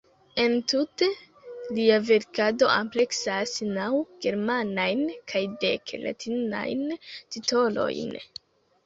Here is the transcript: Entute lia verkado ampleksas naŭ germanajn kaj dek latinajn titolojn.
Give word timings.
Entute 0.43 1.07
lia 1.79 1.99
verkado 2.05 2.69
ampleksas 2.75 3.53
naŭ 3.75 3.89
germanajn 4.27 5.05
kaj 5.33 5.43
dek 5.65 5.93
latinajn 6.07 6.83
titolojn. 7.37 8.19